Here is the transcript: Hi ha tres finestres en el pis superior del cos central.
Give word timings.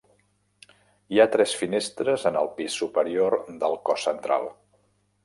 Hi 1.15 1.19
ha 1.19 1.27
tres 1.35 1.53
finestres 1.59 2.25
en 2.31 2.39
el 2.41 2.49
pis 2.61 2.79
superior 2.81 3.37
del 3.65 3.77
cos 3.91 4.07
central. 4.09 4.49